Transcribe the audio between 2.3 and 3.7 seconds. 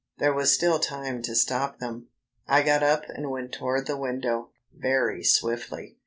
I got up and went